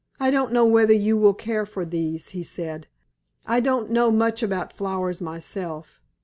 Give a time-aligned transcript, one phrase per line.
[0.19, 2.87] "I don't know whether you will care for these," he said;
[3.45, 6.01] "I don't know much about flowers myself.